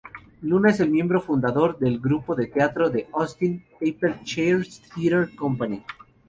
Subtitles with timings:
[0.41, 5.83] Luna es miembro fundador del grupo de teatro de Austin "Paper Chairs Theatre Company".